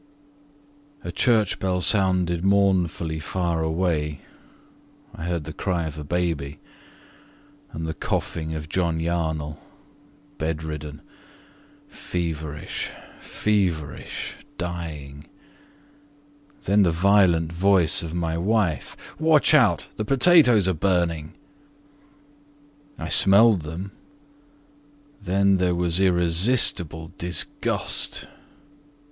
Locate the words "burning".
20.73-21.35